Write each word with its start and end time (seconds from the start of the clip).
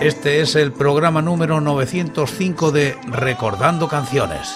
Este 0.00 0.40
es 0.40 0.56
el 0.56 0.72
programa 0.72 1.20
número 1.20 1.60
905 1.60 2.72
de 2.72 2.96
Recordando 3.06 3.86
Canciones. 3.86 4.50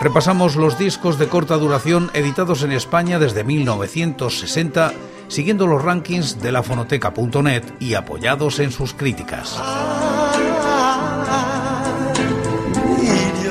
Repasamos 0.00 0.56
los 0.56 0.78
discos 0.78 1.18
de 1.18 1.28
corta 1.28 1.58
duración 1.58 2.10
editados 2.14 2.62
en 2.62 2.72
España 2.72 3.18
desde 3.18 3.44
1960, 3.44 4.94
siguiendo 5.28 5.66
los 5.66 5.82
rankings 5.82 6.40
de 6.40 6.50
la 6.50 6.62
fonoteca.net 6.62 7.64
y 7.78 7.92
apoyados 7.92 8.58
en 8.58 8.72
sus 8.72 8.94
críticas. 8.94 9.60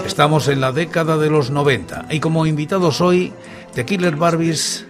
Estamos 0.07 0.47
en 0.47 0.61
la 0.61 0.71
década 0.71 1.17
de 1.17 1.29
los 1.29 1.51
90 1.51 2.07
y 2.09 2.19
como 2.19 2.47
invitados 2.47 3.01
hoy, 3.01 3.33
The 3.75 3.85
Killer 3.85 4.15
Barbies, 4.15 4.87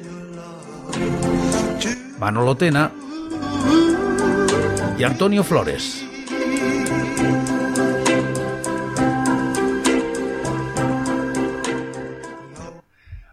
Manolo 2.18 2.56
Tena 2.56 2.94
y 4.98 5.04
Antonio 5.04 5.44
Flores. 5.44 6.06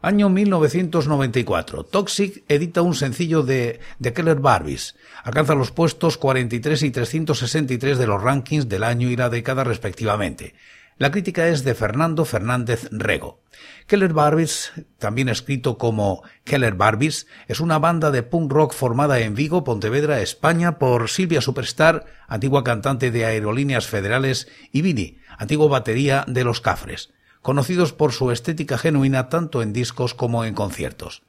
Año 0.05 0.29
1994. 0.29 1.85
Toxic 1.85 2.43
edita 2.49 2.83
un 2.83 2.97
sencillo 2.97 3.45
de 3.45 3.79
The 4.01 4.13
Keller 4.13 4.41
Barbies. 4.41 4.97
Alcanza 5.23 5.55
los 5.55 5.71
puestos 5.71 6.19
43 6.19 6.83
y 6.83 6.91
363 6.91 7.99
de 7.99 8.07
los 8.09 8.21
rankings 8.21 8.69
del 8.69 8.83
año 8.83 9.09
y 9.09 9.17
la 9.17 9.31
década 9.31 9.63
respectivamente. 9.63 10.55
La 11.03 11.11
crítica 11.11 11.49
es 11.49 11.65
de 11.65 11.75
Fernando 11.75 12.25
Fernández 12.25 12.87
Rego. 12.93 13.41
Keller 13.89 14.13
Barbies, 14.13 14.71
también 14.99 15.29
escrito 15.29 15.77
como 15.77 16.23
Keller 16.45 16.77
Barbies, 16.77 17.27
es 17.49 17.59
una 17.59 17.81
banda 17.81 18.13
de 18.13 18.23
punk 18.23 18.53
rock 18.53 18.73
formada 18.73 19.19
en 19.19 19.35
Vigo, 19.35 19.65
Pontevedra, 19.65 20.21
España, 20.21 20.79
por 20.79 21.11
Silvia 21.11 21.41
Superstar, 21.41 22.05
antigua 22.29 22.63
cantante 22.63 23.11
de 23.11 23.25
Aerolíneas 23.25 23.89
Federales, 23.89 24.47
y 24.71 24.83
Vini, 24.83 25.19
antigua 25.39 25.67
batería 25.67 26.25
de 26.29 26.45
Los 26.45 26.61
Cafres, 26.61 27.11
conocidos 27.41 27.93
por 27.93 28.13
su 28.13 28.31
estética 28.31 28.79
genuina 28.79 29.29
tanto 29.29 29.61
en 29.61 29.73
discos 29.73 30.15
como 30.15 30.45
en 30.45 30.55
conciertos. 30.55 31.25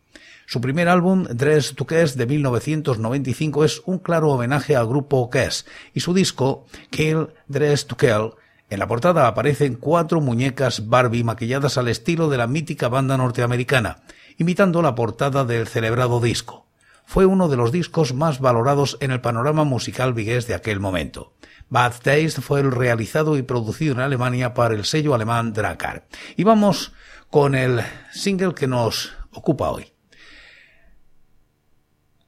Su 0.46 0.62
primer 0.62 0.88
álbum, 0.88 1.24
Dress 1.24 1.74
to 1.74 1.88
Kiss, 1.88 2.16
de 2.16 2.28
1995, 2.28 3.66
es 3.66 3.82
un 3.88 3.98
claro 3.98 4.30
homenaje 4.30 4.76
al 4.76 4.86
grupo 4.86 5.32
Kiss, 5.32 5.66
y 5.96 6.02
su 6.02 6.14
disco, 6.14 6.68
Kill, 6.92 7.30
Dress 7.48 7.88
to 7.88 7.98
Kill, 7.98 8.34
en 8.74 8.80
la 8.80 8.88
portada 8.88 9.28
aparecen 9.28 9.75
cuatro 9.75 10.20
muñecas 10.20 10.90
Barbie 10.90 11.24
maquilladas 11.24 11.78
al 11.78 11.88
estilo 11.88 12.30
de 12.30 12.38
la 12.38 12.47
mítica 12.47 12.90
banda 12.90 13.18
norteamericana, 13.18 14.02
imitando 14.38 14.81
la 14.81 14.96
portada 14.96 15.46
del 15.46 15.68
celebrado 15.68 16.20
disco. 16.20 16.66
Fue 17.06 17.25
uno 17.25 17.50
de 17.50 17.58
los 17.58 17.72
discos 17.72 18.14
más 18.14 18.40
valorados 18.40 18.97
en 19.00 19.12
el 19.12 19.22
panorama 19.22 19.64
musical 19.64 20.14
vigués 20.14 20.47
de 20.47 20.56
aquel 20.56 20.80
momento. 20.80 21.34
Bad 21.70 21.94
Taste 22.02 22.42
fue 22.42 22.62
el 22.62 22.72
realizado 22.72 23.38
y 23.38 23.44
producido 23.44 23.94
en 23.94 24.00
Alemania 24.00 24.53
para 24.53 24.74
el 24.74 24.86
sello 24.86 25.14
alemán 25.14 25.53
Drakkar. 25.53 26.08
Y 26.36 26.44
vamos 26.44 26.94
con 27.30 27.56
el 27.56 27.81
single 28.12 28.53
que 28.53 28.68
nos 28.68 29.14
ocupa 29.31 29.70
hoy. 29.70 29.92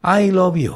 I 0.04 0.30
love 0.30 0.58
you. 0.58 0.76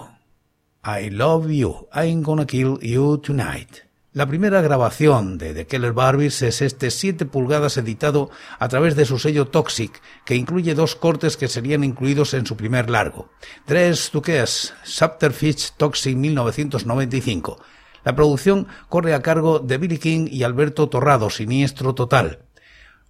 I 0.83 1.09
love 1.09 1.51
you. 1.51 1.87
I'm 1.93 2.23
gonna 2.23 2.45
kill 2.45 2.79
you 2.81 3.17
tonight. 3.17 3.88
La 4.11 4.25
primera 4.25 4.61
grabación 4.61 5.37
de 5.37 5.53
The 5.53 5.67
Keller 5.67 5.93
Barbies 5.93 6.41
es 6.41 6.63
este 6.63 6.89
7 6.89 7.27
pulgadas 7.27 7.77
editado 7.77 8.31
a 8.57 8.67
través 8.67 8.95
de 8.95 9.05
su 9.05 9.19
sello 9.19 9.49
Toxic, 9.49 10.01
que 10.25 10.35
incluye 10.35 10.73
dos 10.73 10.95
cortes 10.95 11.37
que 11.37 11.47
serían 11.47 11.83
incluidos 11.83 12.33
en 12.33 12.47
su 12.47 12.57
primer 12.57 12.89
largo. 12.89 13.29
Tres 13.65 14.09
Duques, 14.11 14.73
Subterfuge 14.83 15.73
Toxic 15.77 16.17
1995. 16.17 17.59
La 18.03 18.15
producción 18.15 18.65
corre 18.87 19.13
a 19.13 19.21
cargo 19.21 19.59
de 19.59 19.77
Billy 19.77 19.99
King 19.99 20.27
y 20.27 20.41
Alberto 20.41 20.89
Torrado, 20.89 21.29
siniestro 21.29 21.93
total. 21.93 22.39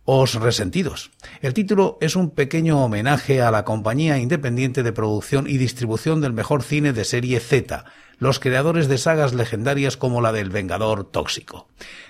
Os 0.04 0.34
Resentidos. 0.34 1.12
El 1.42 1.54
título 1.54 1.98
es 2.02 2.18
un 2.18 2.32
pequeño 2.32 2.84
homenaje 2.84 3.42
a 3.42 3.52
la 3.52 3.64
compañía 3.64 4.18
independiente 4.18 4.84
de 4.84 4.92
producción 4.92 5.48
y 5.48 5.58
distribución 5.58 6.20
del 6.20 6.34
mejor 6.34 6.62
cine 6.62 6.92
de 6.92 7.06
serie 7.06 7.40
Z, 7.40 7.86
los 8.20 8.40
creadores 8.40 8.88
de 8.88 8.98
sagas 8.98 9.34
legendarias 9.34 9.98
como 9.98 10.22
la 10.22 10.32
del 10.32 10.50
Vengador 10.50 11.06
Tóxico. 11.06 11.68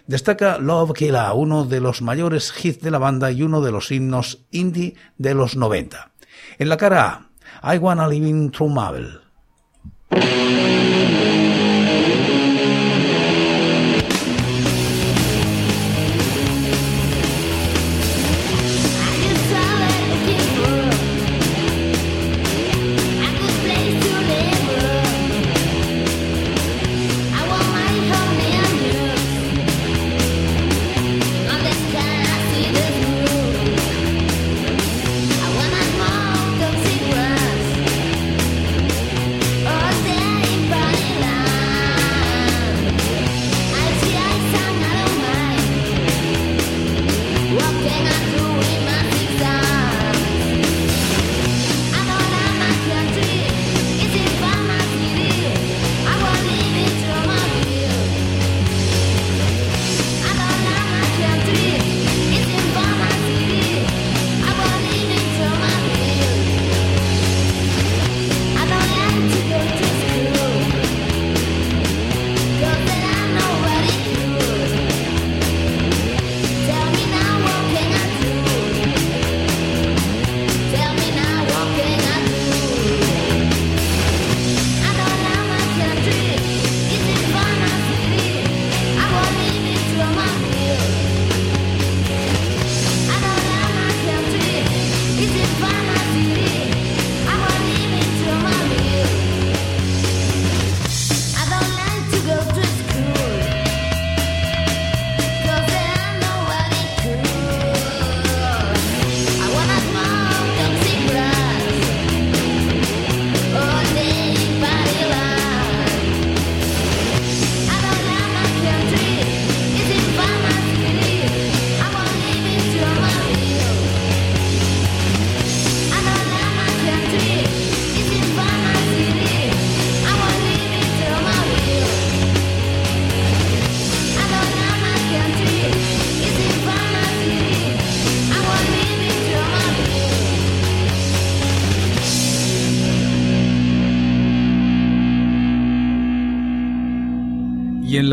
Destaca 0.07 0.57
Love 0.57 0.93
Killa, 0.93 1.31
uno 1.33 1.65
de 1.65 1.79
los 1.79 2.01
mayores 2.01 2.53
hits 2.61 2.81
de 2.81 2.91
la 2.91 2.97
banda 2.97 3.31
y 3.31 3.43
uno 3.43 3.61
de 3.61 3.71
los 3.71 3.91
himnos 3.91 4.39
indie 4.51 4.95
de 5.17 5.33
los 5.35 5.55
90. 5.55 6.11
En 6.57 6.69
la 6.69 6.77
cara 6.77 7.29
A, 7.61 7.75
I 7.75 7.77
Wanna 7.77 8.07
Live 8.07 8.27
in 8.27 8.51
True 8.51 8.69
Marvel. 8.69 9.21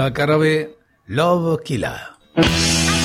La 0.06 0.12
cara 0.12 0.36
B, 0.36 0.76
Love 1.08 1.64
Killer. 1.64 2.95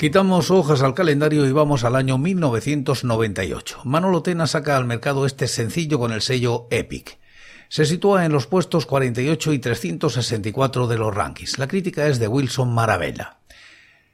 Quitamos 0.00 0.50
hojas 0.50 0.80
al 0.80 0.94
calendario 0.94 1.46
y 1.46 1.52
vamos 1.52 1.84
al 1.84 1.94
año 1.94 2.16
1998. 2.16 3.80
Manolo 3.84 4.22
Tena 4.22 4.46
saca 4.46 4.78
al 4.78 4.86
mercado 4.86 5.26
este 5.26 5.46
sencillo 5.46 5.98
con 5.98 6.10
el 6.10 6.22
sello 6.22 6.68
Epic. 6.70 7.18
Se 7.68 7.84
sitúa 7.84 8.24
en 8.24 8.32
los 8.32 8.46
puestos 8.46 8.86
48 8.86 9.52
y 9.52 9.58
364 9.58 10.86
de 10.86 10.96
los 10.96 11.14
rankings. 11.14 11.58
La 11.58 11.68
crítica 11.68 12.06
es 12.06 12.18
de 12.18 12.28
Wilson 12.28 12.72
Maravella. 12.72 13.40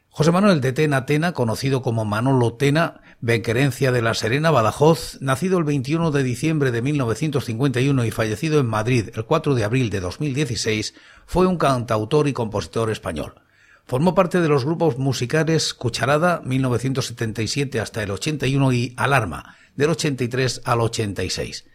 José 0.09 0.33
Manuel 0.33 0.61
de 0.61 0.73
Tena 0.73 1.07
Tena, 1.07 1.31
conocido 1.35 1.83
como 1.83 2.05
Manolo 2.05 2.55
Tena, 2.55 3.03
benquerencia 3.21 3.93
de 3.93 4.03
la 4.03 4.15
Serena 4.15 4.51
Badajoz, 4.51 5.19
nacido 5.21 5.57
el 5.59 5.65
21 5.65 6.11
de 6.11 6.25
diciembre 6.25 6.73
de 6.73 6.83
1951 6.83 8.05
y 8.05 8.11
fallecido 8.11 8.59
en 8.59 8.67
Madrid 8.67 9.11
el 9.15 9.25
4 9.25 9.55
de 9.55 9.63
abril 9.63 9.91
de 9.91 10.01
2016, 10.01 10.95
fue 11.27 11.47
un 11.47 11.59
cantautor 11.59 12.27
y 12.27 12.33
compositor 12.33 12.91
español. 12.91 13.46
Formó 13.87 14.17
parte 14.17 14.41
de 14.41 14.49
los 14.49 14.65
grupos 14.65 14.99
musicales 14.99 15.73
Cucharada 15.73 16.43
1977 16.45 17.79
hasta 17.79 18.03
el 18.03 18.11
81 18.11 18.73
y 18.73 18.95
Alarma 18.97 19.57
del 19.77 19.91
83 19.91 20.63
al 20.65 20.81
86. 20.81 21.67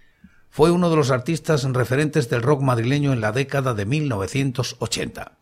Fue 0.50 0.72
uno 0.72 0.90
de 0.90 0.98
los 0.98 1.10
artistas 1.10 1.64
referentes 1.64 2.30
del 2.30 2.42
rock 2.42 2.62
madrileño 2.62 3.14
en 3.14 3.22
la 3.22 3.32
década 3.32 3.74
de 3.74 3.86
1980. 3.86 5.38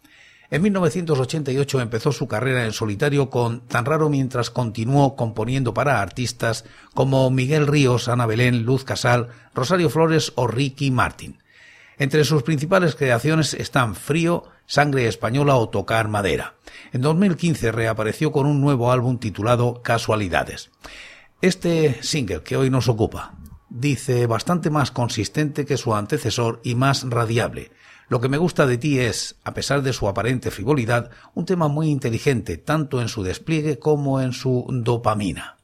En 0.51 0.61
1988 0.61 1.81
empezó 1.81 2.11
su 2.11 2.27
carrera 2.27 2.63
en 2.65 2.73
solitario 2.73 3.31
con 3.31 3.61
Tan 3.61 3.85
raro 3.85 4.09
mientras 4.09 4.51
continuó 4.51 5.15
componiendo 5.15 5.73
para 5.73 6.03
artistas 6.03 6.65
como 6.93 7.31
Miguel 7.31 7.65
Ríos, 7.65 8.07
Ana 8.07 8.27
Belén, 8.27 8.63
Luz 8.63 8.83
Casal, 8.83 9.29
Rosario 9.55 9.89
Flores 9.89 10.33
o 10.35 10.45
Ricky 10.45 10.91
Martin. 10.91 11.39
Entre 11.97 12.23
sus 12.23 12.43
principales 12.43 12.95
creaciones 12.95 13.55
están 13.55 13.95
Frío, 13.95 14.45
Sangre 14.69 15.07
Española 15.07 15.55
o 15.55 15.67
Tocar 15.67 16.09
Madera. 16.09 16.53
En 16.93 17.01
2015 17.01 17.71
reapareció 17.71 18.31
con 18.31 18.45
un 18.45 18.61
nuevo 18.61 18.91
álbum 18.91 19.17
titulado 19.17 19.81
Casualidades. 19.81 20.69
Este 21.41 21.97
single 22.03 22.43
que 22.43 22.55
hoy 22.55 22.69
nos 22.69 22.87
ocupa 22.87 23.33
dice 23.69 24.27
bastante 24.27 24.69
más 24.69 24.91
consistente 24.91 25.65
que 25.65 25.75
su 25.75 25.95
antecesor 25.95 26.61
y 26.63 26.75
más 26.75 27.03
radiable. 27.09 27.71
Lo 28.09 28.21
que 28.21 28.29
me 28.29 28.37
gusta 28.37 28.67
de 28.67 28.77
ti 28.77 28.99
es, 28.99 29.37
a 29.43 29.55
pesar 29.55 29.81
de 29.81 29.91
su 29.91 30.07
aparente 30.07 30.51
frivolidad, 30.51 31.09
un 31.33 31.45
tema 31.45 31.67
muy 31.67 31.89
inteligente 31.89 32.57
tanto 32.57 33.01
en 33.01 33.07
su 33.07 33.23
despliegue 33.23 33.79
como 33.79 34.21
en 34.21 34.33
su 34.33 34.67
dopamina. 34.69 35.57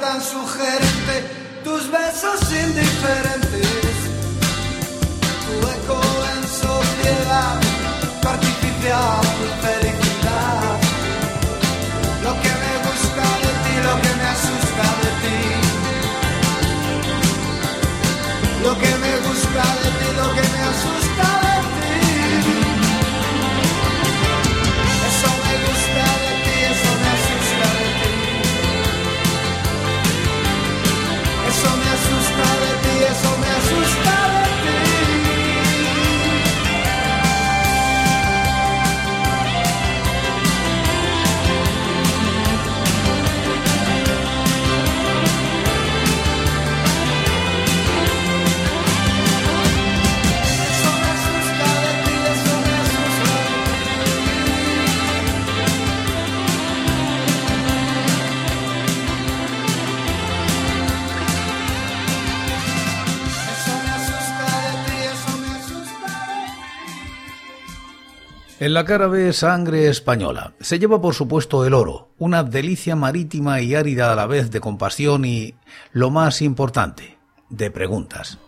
tan 0.00 0.20
su 0.20 0.46
gente, 0.46 1.14
tus 1.64 1.90
besos 1.90 2.40
indiferentes. 2.52 3.73
En 68.64 68.72
la 68.72 68.86
cara 68.86 69.08
ve 69.08 69.34
sangre 69.34 69.88
española. 69.88 70.54
Se 70.58 70.78
lleva 70.78 70.98
por 70.98 71.14
supuesto 71.14 71.66
el 71.66 71.74
oro, 71.74 72.08
una 72.16 72.42
delicia 72.44 72.96
marítima 72.96 73.60
y 73.60 73.74
árida 73.74 74.10
a 74.10 74.16
la 74.16 74.24
vez 74.24 74.50
de 74.50 74.60
compasión 74.60 75.26
y, 75.26 75.54
lo 75.92 76.08
más 76.08 76.40
importante, 76.40 77.18
de 77.50 77.70
preguntas. 77.70 78.38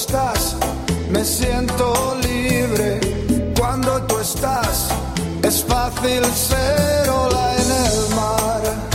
estás, 0.00 0.56
me 1.10 1.24
siento 1.24 2.14
libre. 2.22 3.00
Cuando 3.58 4.00
tú 4.02 4.18
estás, 4.20 4.90
es 5.42 5.64
fácil 5.64 6.24
ser 6.24 7.10
ola 7.10 7.46
en 7.62 7.70
el 7.86 8.14
mar. 8.14 8.87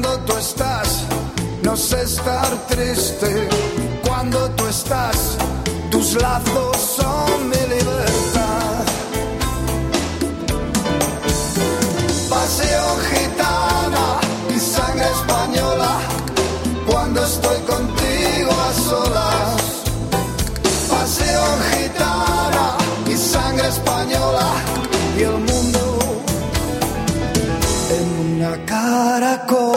Cuando 0.00 0.20
tú 0.26 0.36
estás, 0.36 1.02
no 1.64 1.76
sé 1.76 2.00
estar 2.02 2.48
triste. 2.68 3.48
Cuando 4.06 4.48
tú 4.50 4.64
estás, 4.68 5.36
tus 5.90 6.14
lazos 6.22 6.76
son 6.98 7.48
mi 7.48 7.56
libertad. 7.56 8.84
Paseo 12.30 12.86
gitana 13.10 14.20
y 14.54 14.60
sangre 14.60 15.06
española. 15.18 15.98
Cuando 16.86 17.24
estoy 17.24 17.58
contigo 17.62 18.52
a 18.52 18.72
solas. 18.88 19.62
Paseo 20.88 21.44
gitana 21.72 22.76
y 23.04 23.16
sangre 23.16 23.66
española. 23.66 24.46
Y 25.18 25.22
el 25.22 25.38
mundo 25.38 25.98
en 27.90 28.36
una 28.36 28.64
caracol. 28.64 29.67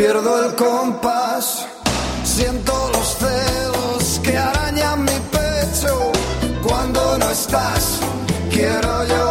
pierdo 0.00 0.46
el 0.46 0.54
compás, 0.54 1.66
siento 2.24 2.72
los 2.94 3.18
celos 3.18 4.20
que 4.22 4.34
arañan 4.34 5.04
mi 5.04 5.18
pecho 5.30 6.10
cuando 6.62 7.18
no 7.18 7.28
estás, 7.28 8.00
quiero 8.50 9.04
yo. 9.04 9.29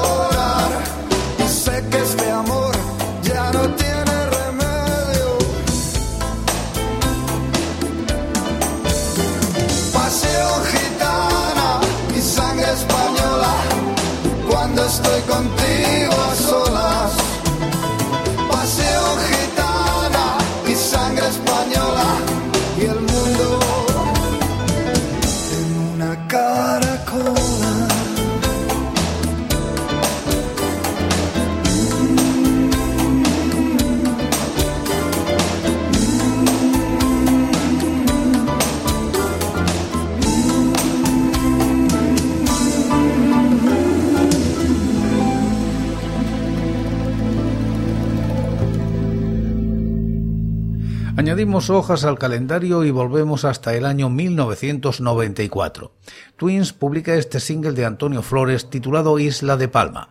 Añadimos 51.40 51.70
hojas 51.70 52.04
al 52.04 52.20
calendario 52.20 52.84
y 52.84 52.92
volvemos 52.92 53.46
hasta 53.46 53.74
el 53.74 53.86
año 53.86 54.10
1994. 54.10 55.94
Twins 56.36 56.74
publica 56.74 57.16
este 57.16 57.40
single 57.40 57.72
de 57.72 57.86
Antonio 57.86 58.22
Flores 58.22 58.70
titulado 58.70 59.18
Isla 59.20 59.56
de 59.56 59.70
Palma. 59.70 60.10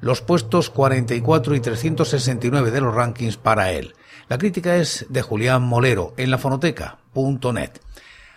Los 0.00 0.22
puestos 0.22 0.70
44 0.70 1.54
y 1.54 1.60
369 1.60 2.70
de 2.70 2.80
los 2.80 2.94
rankings 2.94 3.36
para 3.36 3.72
él. 3.72 3.92
La 4.30 4.38
crítica 4.38 4.76
es 4.76 5.04
de 5.10 5.20
Julián 5.20 5.60
Molero 5.60 6.14
en 6.16 6.30
lafonoteca.net. 6.30 7.72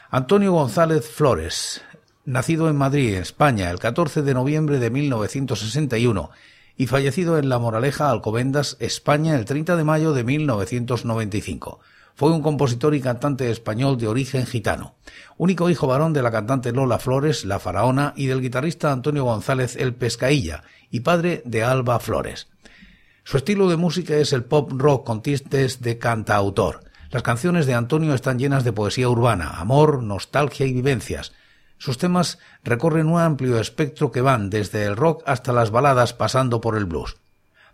Antonio 0.09 0.51
González 0.51 1.09
Flores, 1.09 1.81
nacido 2.25 2.67
en 2.67 2.75
Madrid, 2.75 3.13
España, 3.13 3.69
el 3.69 3.79
14 3.79 4.21
de 4.21 4.33
noviembre 4.33 4.79
de 4.79 4.89
1961 4.89 6.29
y 6.75 6.87
fallecido 6.87 7.37
en 7.37 7.47
La 7.47 7.57
Moraleja, 7.57 8.09
Alcobendas, 8.09 8.75
España, 8.81 9.33
el 9.37 9.45
30 9.45 9.77
de 9.77 9.83
mayo 9.85 10.11
de 10.11 10.25
1995. 10.25 11.79
Fue 12.15 12.31
un 12.31 12.41
compositor 12.41 12.93
y 12.93 13.01
cantante 13.01 13.49
español 13.49 13.97
de 13.97 14.07
origen 14.07 14.45
gitano, 14.45 14.95
único 15.37 15.69
hijo 15.69 15.87
varón 15.87 16.13
de 16.13 16.21
la 16.21 16.31
cantante 16.31 16.71
Lola 16.71 16.99
Flores, 16.99 17.43
la 17.43 17.59
faraona, 17.59 18.13
y 18.15 18.27
del 18.27 18.41
guitarrista 18.41 18.91
Antonio 18.91 19.23
González 19.23 19.75
el 19.75 19.95
Pescailla, 19.95 20.63
y 20.91 20.99
padre 20.99 21.41
de 21.45 21.63
Alba 21.63 21.99
Flores. 21.99 22.49
Su 23.23 23.37
estilo 23.37 23.67
de 23.67 23.77
música 23.77 24.15
es 24.15 24.31
el 24.31 24.43
pop 24.43 24.71
rock 24.75 25.07
con 25.07 25.21
tintes 25.23 25.81
de 25.81 25.97
cantautor. 25.97 26.83
Las 27.09 27.23
canciones 27.23 27.65
de 27.65 27.73
Antonio 27.73 28.13
están 28.13 28.37
llenas 28.37 28.63
de 28.63 28.73
poesía 28.73 29.09
urbana, 29.09 29.59
amor, 29.59 30.03
nostalgia 30.03 30.65
y 30.67 30.73
vivencias. 30.73 31.33
Sus 31.77 31.97
temas 31.97 32.37
recorren 32.63 33.07
un 33.07 33.19
amplio 33.19 33.59
espectro 33.59 34.11
que 34.11 34.21
van 34.21 34.49
desde 34.49 34.85
el 34.85 34.95
rock 34.95 35.23
hasta 35.25 35.51
las 35.51 35.71
baladas 35.71 36.13
pasando 36.13 36.61
por 36.61 36.77
el 36.77 36.85
blues. 36.85 37.17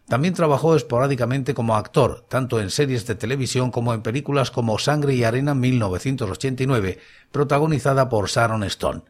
También 0.09 0.33
trabajó 0.33 0.75
esporádicamente 0.75 1.53
como 1.53 1.75
actor, 1.75 2.25
tanto 2.27 2.59
en 2.59 2.71
series 2.71 3.05
de 3.05 3.13
televisión 3.13 3.69
como 3.69 3.93
en 3.93 4.01
películas 4.01 4.49
como 4.49 4.79
Sangre 4.79 5.13
y 5.13 5.23
Arena 5.23 5.53
1989, 5.53 6.97
protagonizada 7.31 8.09
por 8.09 8.27
Sharon 8.27 8.63
Stone. 8.63 9.03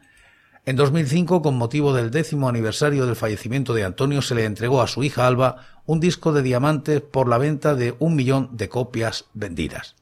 En 0.66 0.76
2005, 0.76 1.40
con 1.40 1.56
motivo 1.56 1.94
del 1.94 2.10
décimo 2.10 2.50
aniversario 2.50 3.06
del 3.06 3.16
fallecimiento 3.16 3.72
de 3.72 3.84
Antonio, 3.84 4.20
se 4.20 4.34
le 4.34 4.44
entregó 4.44 4.82
a 4.82 4.86
su 4.86 5.02
hija 5.02 5.26
Alba 5.26 5.64
un 5.86 6.00
disco 6.00 6.34
de 6.34 6.42
diamantes 6.42 7.00
por 7.00 7.28
la 7.28 7.38
venta 7.38 7.74
de 7.74 7.94
un 7.98 8.14
millón 8.14 8.50
de 8.52 8.68
copias 8.68 9.24
vendidas. 9.32 9.96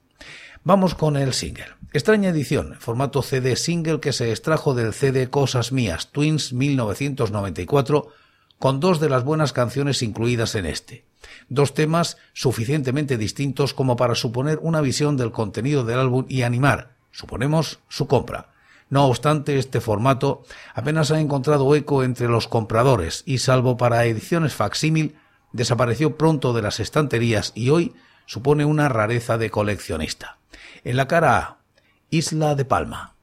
Vamos 0.64 0.96
con 0.96 1.16
el 1.16 1.32
single. 1.32 1.68
Extraña 1.92 2.30
edición, 2.30 2.74
formato 2.80 3.22
CD 3.22 3.54
single 3.54 4.00
que 4.00 4.12
se 4.12 4.30
extrajo 4.30 4.74
del 4.74 4.92
CD 4.92 5.30
Cosas 5.30 5.70
Mías, 5.70 6.11
Twins 6.11 6.52
1994, 6.52 8.08
con 8.59 8.81
dos 8.81 9.01
de 9.01 9.09
las 9.09 9.25
buenas 9.25 9.53
canciones 9.53 10.03
incluidas 10.03 10.55
en 10.55 10.66
este. 10.66 11.05
Dos 11.49 11.75
temas 11.75 12.16
suficientemente 12.33 13.16
distintos 13.16 13.75
como 13.75 13.97
para 13.97 14.14
suponer 14.14 14.59
una 14.62 14.81
visión 14.81 15.16
del 15.16 15.33
contenido 15.33 15.85
del 15.85 15.99
álbum 15.99 16.27
y 16.29 16.42
animar, 16.42 16.92
suponemos, 17.11 17.81
su 17.88 18.07
compra. 18.07 18.49
No 18.90 19.05
obstante, 19.05 19.59
este 19.59 19.81
formato 19.81 20.44
apenas 20.75 21.11
ha 21.11 21.21
encontrado 21.21 21.75
eco 21.75 22.03
entre 22.03 22.29
los 22.29 22.49
compradores 22.49 23.23
y 23.27 23.38
salvo 23.38 23.77
para 23.77 24.05
ediciones 24.07 24.55
facsímil, 24.55 25.16
desapareció 25.53 26.16
pronto 26.16 26.53
de 26.53 26.62
las 26.62 26.81
estanterías 26.81 27.53
y 27.55 27.71
hoy 27.71 27.94
supone 28.27 28.64
una 28.64 28.88
rareza 28.88 29.38
de 29.38 29.51
coleccionista. 29.51 30.38
En 30.85 30.97
la 30.97 31.07
cara 31.07 31.38
A, 31.38 31.59
Isla 32.11 32.55
de 32.55 32.64
Palma. 32.64 33.14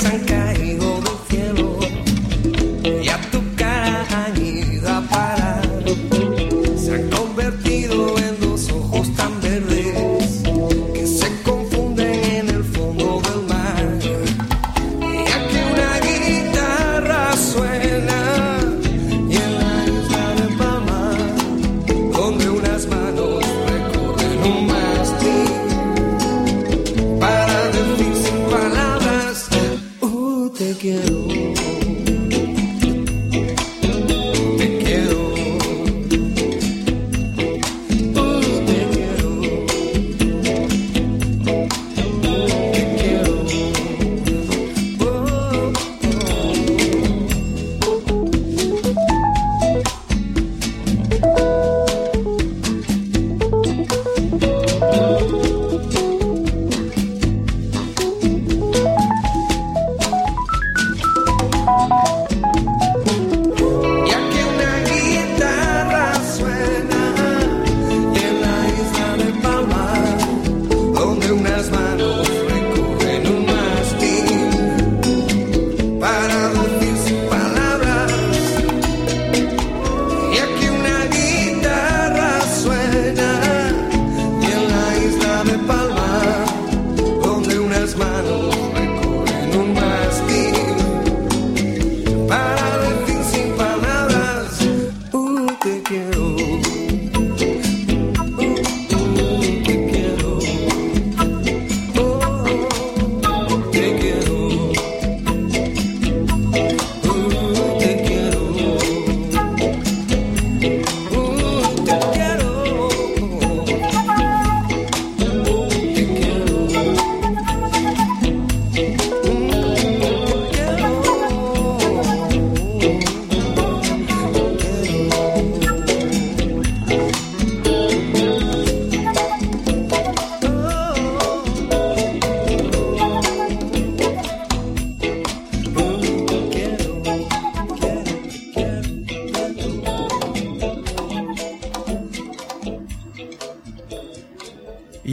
Quiero 0.00 0.69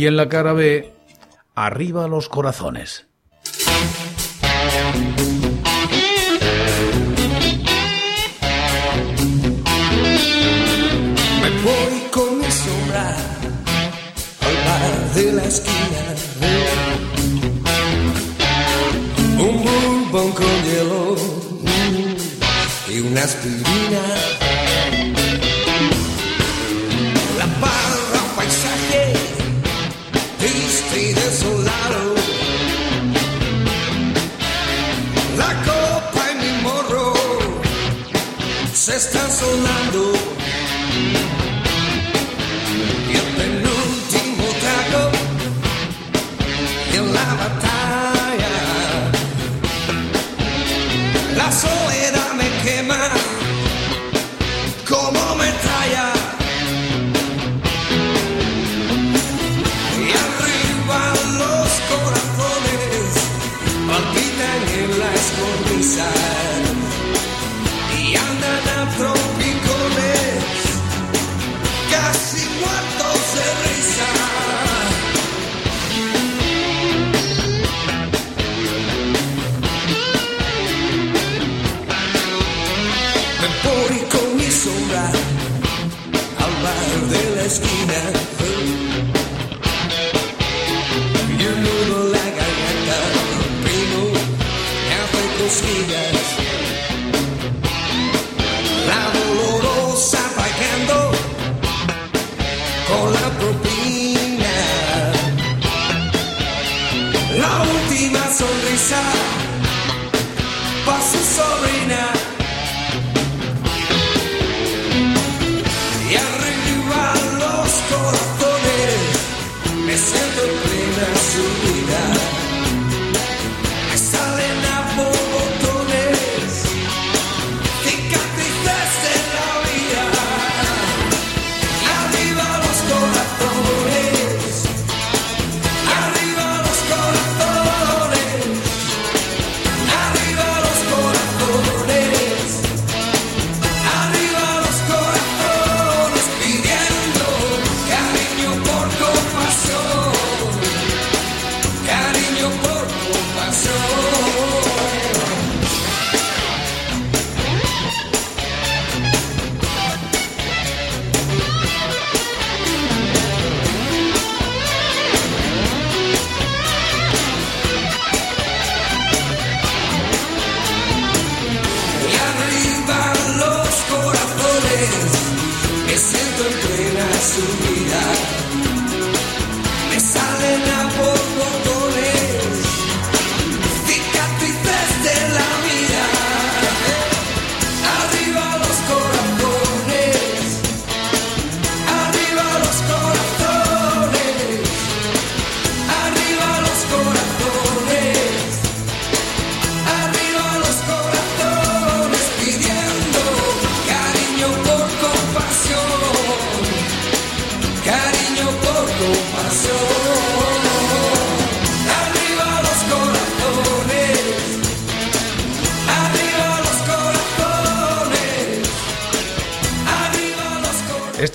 En 0.07 0.15
la 0.15 0.29
cara 0.29 0.53
B, 0.53 0.89
arriba 1.53 2.07
los 2.07 2.29
corazones. 2.29 3.07
Me 11.41 11.49
voy 11.59 12.09
con 12.09 12.39
mi 12.39 12.49
sombra 12.49 13.17
al 14.47 14.55
bar 14.65 15.13
de 15.13 15.33
la 15.33 15.43
esquina. 15.43 16.03
Un 19.39 19.65
bourbon 19.65 20.31
con 20.31 20.63
hielo 20.63 21.17
y 22.87 22.99
una 23.01 23.23
aspirina. 23.25 23.67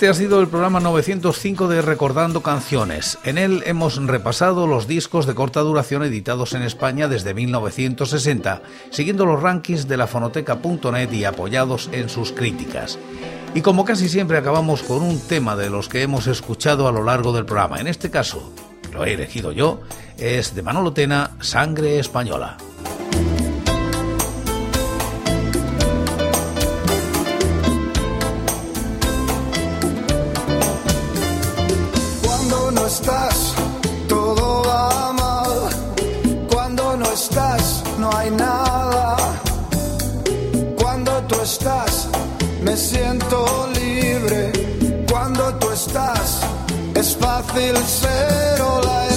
Este 0.03 0.11
ha 0.11 0.13
sido 0.15 0.41
el 0.41 0.49
programa 0.49 0.81
905 0.81 1.69
de 1.69 1.81
Recordando 1.81 2.43
Canciones. 2.43 3.17
En 3.23 3.37
él 3.37 3.63
hemos 3.65 4.05
repasado 4.05 4.67
los 4.67 4.85
discos 4.85 5.25
de 5.25 5.33
corta 5.33 5.61
duración 5.61 6.03
editados 6.03 6.51
en 6.55 6.61
España 6.61 7.07
desde 7.07 7.33
1960, 7.33 8.63
siguiendo 8.89 9.25
los 9.25 9.41
rankings 9.41 9.87
de 9.87 9.95
la 9.95 10.07
fonoteca.net 10.07 11.09
y 11.13 11.23
apoyados 11.23 11.89
en 11.93 12.09
sus 12.09 12.33
críticas. 12.33 12.99
Y 13.55 13.61
como 13.61 13.85
casi 13.85 14.09
siempre 14.09 14.37
acabamos 14.37 14.83
con 14.83 15.03
un 15.03 15.21
tema 15.21 15.55
de 15.55 15.69
los 15.69 15.87
que 15.87 16.01
hemos 16.01 16.27
escuchado 16.27 16.89
a 16.89 16.91
lo 16.91 17.05
largo 17.05 17.31
del 17.31 17.45
programa, 17.45 17.79
en 17.79 17.87
este 17.87 18.11
caso, 18.11 18.53
lo 18.91 19.05
he 19.05 19.13
elegido 19.13 19.53
yo, 19.53 19.83
es 20.17 20.53
de 20.53 20.63
Manolo 20.63 20.91
Tena, 20.91 21.37
Sangre 21.39 21.97
Española. 21.99 22.57
Estás, 32.93 33.55
todo 34.07 34.61
va 34.67 35.13
mal. 35.13 35.53
Cuando 36.51 36.95
no 36.95 37.05
estás, 37.11 37.83
no 37.97 38.09
hay 38.15 38.29
nada. 38.29 39.17
Cuando 40.79 41.11
tú 41.27 41.35
estás, 41.41 42.07
me 42.61 42.75
siento 42.77 43.37
libre. 43.81 44.41
Cuando 45.09 45.43
tú 45.55 45.71
estás, 45.71 46.41
es 46.93 47.17
fácil 47.17 47.75
ser 48.01 48.61
ola 48.61 49.12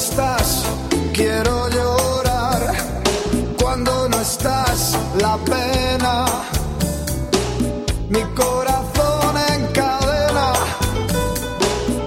estás, 0.00 0.62
quiero 1.12 1.68
llorar. 1.68 2.74
Cuando 3.60 4.08
no 4.08 4.18
estás, 4.20 4.96
la 5.20 5.36
pena. 5.52 6.24
Mi 8.08 8.22
corazón 8.42 9.32
encadena. 9.56 10.52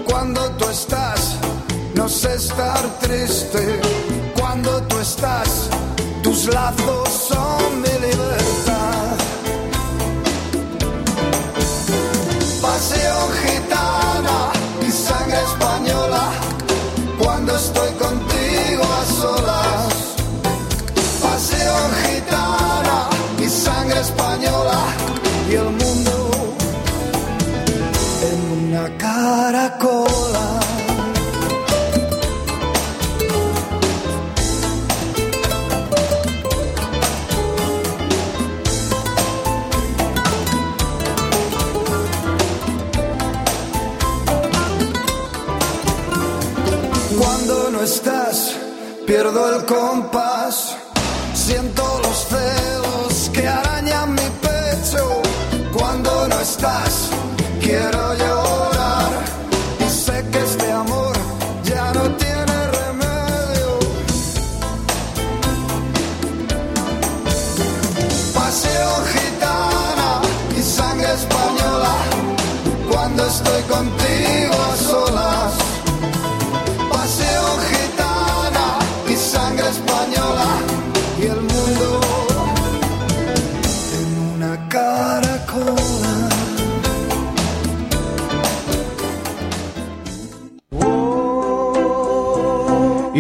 Cuando 0.10 0.42
tú 0.58 0.66
estás, 0.70 1.36
no 1.94 2.10
sé 2.10 2.34
estar 2.34 2.82
triste. 3.00 3.80
Cuando 4.40 4.82
tú 4.90 4.98
estás, 4.98 5.70
tus 6.24 6.48
lazos 6.48 7.10
son 7.30 7.82
mi 7.84 7.94
libertad. 8.08 8.43
Caracola. 29.64 30.60
Cuando 47.18 47.70
no 47.72 47.82
estás, 47.82 48.56
pierdo 49.08 49.56
el 49.56 49.66
compás. 49.66 50.76
Siento 51.34 51.84
los 52.04 52.28
celos 52.28 53.30
que 53.34 53.48
arañan 53.48 54.14
mi 54.14 54.30
pecho. 54.42 55.22
Cuando 55.74 56.28
no 56.28 56.40
estás, 56.40 56.93